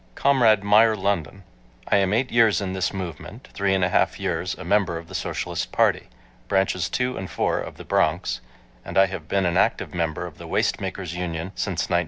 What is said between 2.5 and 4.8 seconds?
in this movement, three and a half years a